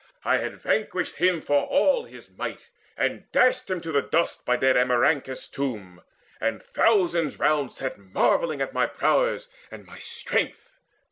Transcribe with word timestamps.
I 0.25 0.37
had 0.37 0.59
vanquished 0.59 1.17
him, 1.17 1.41
For 1.41 1.61
all 1.63 2.05
his 2.05 2.27
might, 2.31 2.69
and 2.97 3.31
dashed 3.31 3.69
him 3.69 3.81
to 3.81 3.91
the 3.91 4.01
dust 4.01 4.47
By 4.47 4.57
dead 4.57 4.75
Amaryncus' 4.75 5.47
tomb, 5.47 6.01
and 6.39 6.63
thousands 6.63 7.37
round 7.37 7.71
Sat 7.71 7.99
marvelling 7.99 8.63
at 8.63 8.73
my 8.73 8.87
prowess 8.87 9.47
and 9.69 9.85
my 9.85 9.99
strength. 9.99 10.79